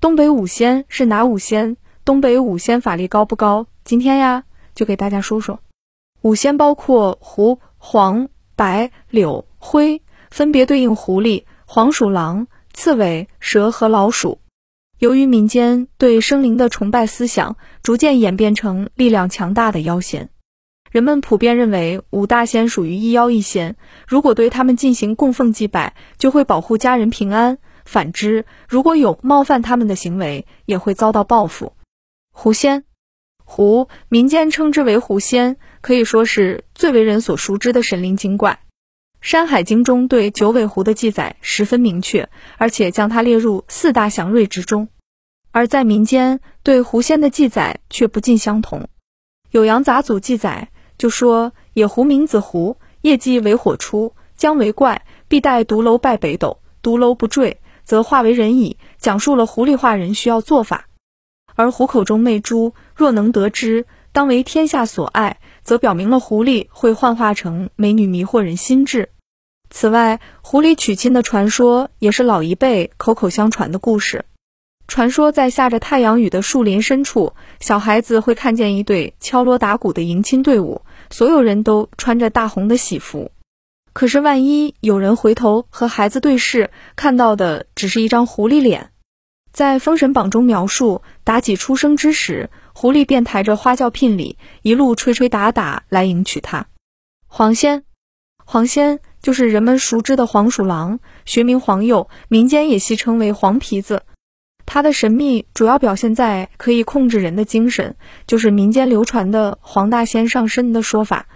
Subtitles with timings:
[0.00, 1.76] 东北五仙是哪五仙？
[2.06, 3.66] 东北五仙法力高不高？
[3.84, 5.60] 今天呀，就给大家说说。
[6.22, 10.00] 五仙包括狐、黄、白、柳、灰，
[10.30, 14.38] 分别对应狐狸、黄鼠狼、刺猬、蛇和老鼠。
[14.98, 20.30] 由于民间对生灵的崇拜思想，逐渐演变成力量强大的妖仙。
[20.90, 23.76] 人们普遍认为五大仙属于一妖一仙，
[24.08, 27.56] 如果对他们进行供奉祭拜，就会保护家人平安；
[27.90, 31.72] 反之，如果有冒犯他们的行为，也会遭到报复。
[32.32, 32.84] 狐仙，
[33.44, 38.60] 狐民间称之为狐仙，可以说是最为人所熟知的神灵精怪。
[39.20, 44.88] 《山海经》中对九尾狐的记载十分明确，而且将它列入四大祥瑞之中。
[45.50, 48.88] 而在民间对狐仙的记载却不尽相同，
[49.58, 50.68] 《酉阳杂俎》记载。
[50.96, 58.76] 就说野狐名子狐，业绩为火出，将为怪，必待独楼拜北斗，独楼不坠，则化为人矣。
[58.98, 60.86] 讲述了狐狸化人需要做法，
[61.54, 69.10] 而虎口中媚珠，若能得之，当为天下所爱，则表明了狐狸会幻化成美女迷惑人心智。
[69.70, 74.24] 此外，狐狸娶亲的传说也是老一辈口口相传的故事。
[74.88, 83.30] 传说在下着太阳雨的树林深处，小孩子会看见一对敲锣打鼓的迎亲队伍，所有人都穿着大红的喜服。
[83.92, 88.90] 可是万一有人回头和孩子对视，看到的只是一张狐狸脸。
[89.52, 96.66] 在《封神榜》中描述，妲己出生之时，狐狸便抬着花轿聘礼，一路吹吹打打来迎娶她。
[97.26, 97.82] 黄仙，
[98.44, 104.02] 黄仙就是人们熟知的黄鼠狼，学名黄鼬，民间也戏称为黄皮子。
[104.66, 107.96] 它的神秘主要表现在可以控制人的精神，
[108.28, 111.26] 就是民间流传的黄大仙上身的说法。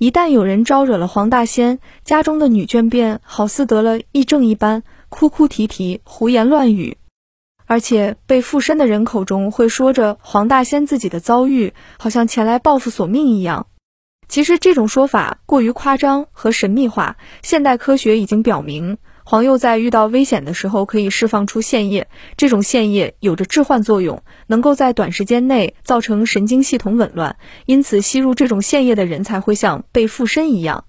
[0.00, 6.96] 一旦有人招惹了黄大仙，家中的女眷便好似得了疫症一般，哭哭啼啼，胡言乱语。
[7.66, 13.66] 而且被附身的人口中会说着黄大仙自己的遭遇，好像前来报复索命一样。
[14.26, 18.96] 其实这种说法过于夸张和神秘化，现代科学已经表明。
[19.30, 30.84] 黄鼬在遇到危险的时候，可以释放出腺液，这种腺液有着致幻作用，能够在短时间内造成神经系统紊乱，因此吸入这种腺液的人才会像被附身一样。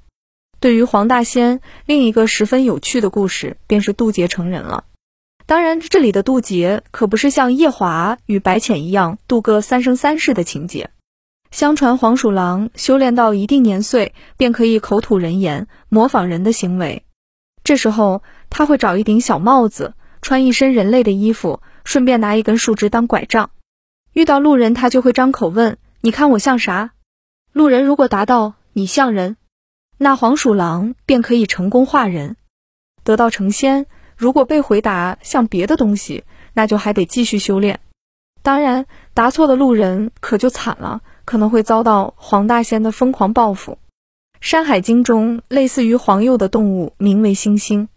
[0.59, 4.85] 对于黄大仙，另一个十分有趣的故事便是渡劫成人了。
[5.45, 10.89] 当然，这里的渡劫可不是像夜华与白浅一样渡个三生三世的情节。
[11.51, 17.03] 相传黄鼠狼修炼到一定年岁，便可以口吐人言，模仿人的行为。
[17.63, 23.51] 这时候，他会找一顶小帽子，穿一身人类的衣服，顺便拿一根树枝当拐杖。
[24.13, 26.91] 遇到路人，他就会张口问：“你看我像啥？”
[27.53, 29.37] 路人如果答道：“你像人”，
[29.97, 32.35] 那黄鼠狼便可以成功化人，
[33.03, 33.85] 得道成仙。
[34.17, 36.23] 如果被回答像别的东西，
[36.53, 37.79] 那就还得继续修炼。
[38.43, 43.73] 当然，答错的路人可就惨了，可能会遭到黄大仙的疯狂报复。
[44.41, 47.81] 《山海经》中类似于黄鼬的动物名为猩猩，《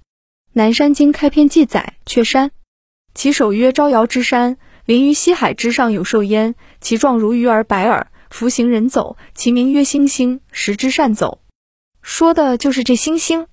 [0.53, 2.51] 南山经》开篇记载雀山，
[3.15, 11.41] 其首曰：“招摇之山，临于西海之上，有兽焉，其状如鱼而白耳，服行人走，其名曰猩猩，食之善走。”
[12.03, 13.47] 说的就是这猩猩。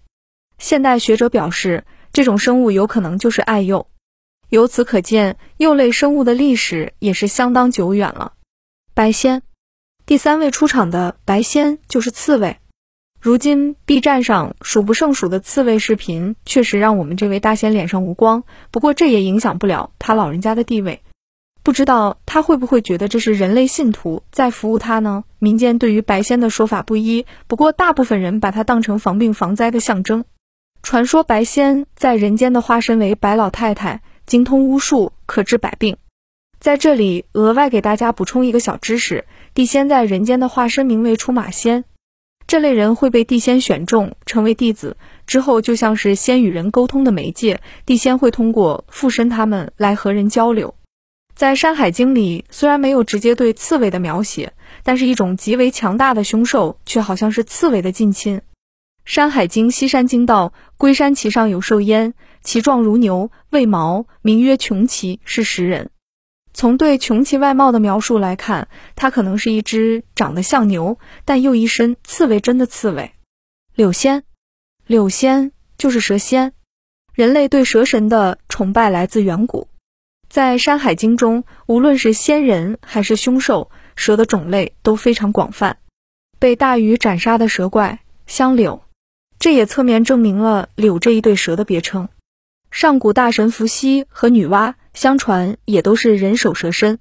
[0.58, 3.88] 现代学者表示，这种生物有可能就是爱鼬。
[4.50, 8.34] 由此可见，鼬类生物的历史也是相当久远了。
[8.94, 9.44] 白仙，
[10.06, 12.58] 第三位出场的白仙就是刺猬。
[13.22, 18.44] 如今 B 站上数不胜数的刺猬视频，确实让我们这位大仙脸上无光。
[18.72, 21.04] 不过这也影响不了他老人家的地位。
[21.62, 25.24] 不知道他会不会觉得这是人类信徒在服务他呢？
[25.38, 30.26] 民间对于白仙的说法不一，不过大部分人把它当成防病防灾的象征。
[30.82, 35.98] 传说白仙在人间的化身为白老太太，精通巫术，可治百病。
[36.60, 41.86] 在这里额外给大家补充一个小知识：地仙在人间的化身名为出马仙。
[42.48, 50.76] 这类人会被地仙选中成为弟子，之后就像是仙与人沟通的媒介，地仙会通过附身他们来和人交流。
[51.34, 54.54] 在《山海经》里，虽然没有直接对刺猬的描写，
[54.84, 58.38] 但是一种极为强大的凶兽却好像是刺猬的近亲。
[59.06, 65.90] 《山海经·西山经》道：“龟山其上有兽焉，其状如牛，未毛，名曰穷奇，是食人。”
[66.54, 73.14] 从对穷奇外貌的描述来看，它可能是一只长得像牛，但又一身刺猬针的刺猬。
[73.74, 74.24] 柳仙，
[74.86, 76.54] 柳仙就是蛇仙。
[77.14, 79.68] 人类对蛇神的崇拜来自远古，
[80.30, 85.78] 在《山海经》中，无论是仙人还是凶兽，蛇的种类都非常广泛。
[86.40, 88.82] 被大禹斩杀的蛇怪香柳，
[89.40, 92.10] 这也侧面证明了柳这一对蛇的别称。
[92.72, 94.74] 上古大神伏羲和女娲。
[94.94, 97.00] 相传也都是人首蛇身。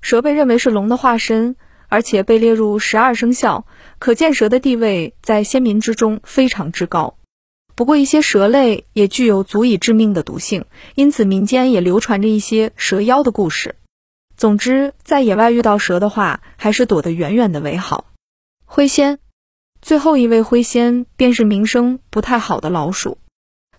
[0.00, 1.56] 蛇被认为是龙的化身，
[1.88, 3.66] 而且被列入十二生肖，
[3.98, 7.16] 可见蛇的地位在先民之中非常之高。
[7.74, 13.76] 不过，一些蛇类也具有足以致命的毒性，因此民间也流传着一些蛇妖的故事。
[14.36, 18.06] 总之，在野外遇到蛇的话，还是躲得远远的为好。
[18.66, 19.20] 灰仙，
[19.80, 23.18] 最后一位灰仙便是名声不太好的老鼠。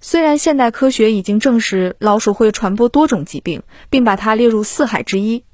[0.06, 5.46] 虽然现代科学已经证实老鼠会传播多种疾病，并把它列入四害之一。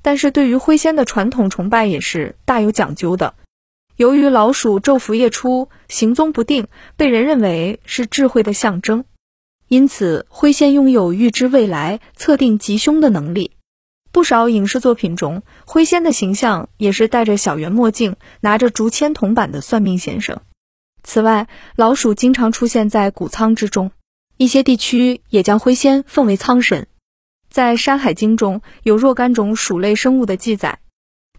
[0.00, 3.34] 但是对于灰仙的传统崇拜也是大有讲究的。
[3.96, 9.04] 由于老鼠昼伏夜出，行踪不定，被人认为是智慧的象征，
[9.68, 13.50] 因此灰仙拥有预知未来、测定吉凶的能力。
[14.12, 20.40] 不少影视作品中，灰仙的形象也是戴着小圆墨镜、拿着竹签铜板的算命先生。
[21.02, 23.90] 此外，老鼠经常出现在谷仓之中，
[24.36, 26.86] 一些地区也将灰仙奉为仓神。
[27.48, 30.78] 在《山海经》中有若干种鼠类生物的记载，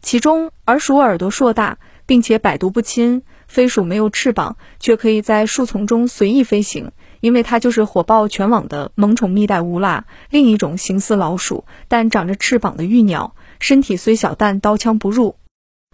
[0.02, 6.92] 其中耳鼠耳朵硕大，并且百毒不侵；飞鼠没有翅膀，却可以在树丛中随意飞行，
[7.22, 10.06] 因为它就是火爆全网的萌宠蜜袋鼯啦。
[10.30, 15.38] 另一种形似老鼠但长着翅膀的玉鸟，身体虽小但刀枪不入。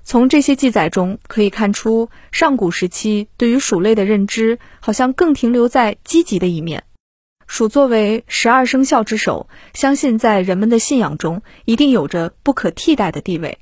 [0.09, 6.85] 从这些记载中可以看出，上古时期对于鼠类的认知好像更停留在积极的一面。
[7.45, 13.57] 鼠作为十二生肖之首，相信在人们的信仰中一定有着不可替代的地位。